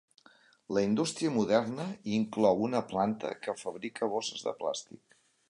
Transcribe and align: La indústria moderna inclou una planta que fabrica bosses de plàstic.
La 0.77 0.81
indústria 0.85 1.33
moderna 1.35 1.85
inclou 2.15 2.65
una 2.69 2.81
planta 2.95 3.35
que 3.45 3.57
fabrica 3.61 4.11
bosses 4.17 4.49
de 4.49 4.57
plàstic. 4.65 5.21